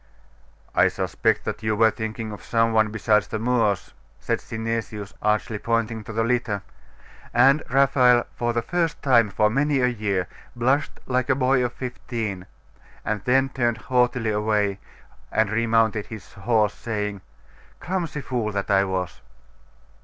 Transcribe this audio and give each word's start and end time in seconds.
'I 0.73 0.87
suspect 0.87 1.45
that 1.45 1.61
you 1.61 1.75
were 1.75 1.91
thinking 1.91 2.31
of 2.31 2.43
some 2.43 2.73
one 2.73 2.89
besides 2.89 3.27
the 3.27 3.37
Moors,' 3.37 3.93
said 4.19 4.39
Synesius, 4.41 5.13
archly 5.21 5.59
pointing 5.59 6.03
to 6.03 6.11
the 6.11 6.23
litter; 6.23 6.63
and 7.35 7.61
Raphael, 7.69 8.25
for 8.35 8.51
the 8.51 8.63
first 8.63 9.03
time 9.03 9.29
for 9.29 9.47
many 9.51 9.79
a 9.79 9.85
year, 9.85 10.27
blushed 10.55 10.99
like 11.05 11.29
a 11.29 11.35
boy 11.35 11.63
of 11.63 11.73
fifteen, 11.73 12.47
and 13.05 13.23
then 13.25 13.49
turned 13.49 13.77
haughtily 13.77 14.31
away, 14.31 14.79
and 15.31 15.51
remounted 15.51 16.07
his 16.07 16.33
horse, 16.33 16.73
saying, 16.73 17.21
'Clumsy 17.79 18.21
fool 18.21 18.51
that 18.53 18.71
I 18.71 18.83
was! 18.85 19.21